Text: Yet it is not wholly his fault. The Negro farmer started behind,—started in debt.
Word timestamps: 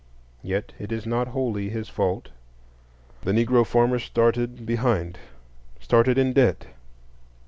Yet 0.41 0.71
it 0.79 0.91
is 0.91 1.05
not 1.05 1.27
wholly 1.27 1.69
his 1.69 1.87
fault. 1.87 2.29
The 3.21 3.33
Negro 3.33 3.63
farmer 3.63 3.99
started 3.99 4.65
behind,—started 4.65 6.17
in 6.17 6.33
debt. 6.33 6.65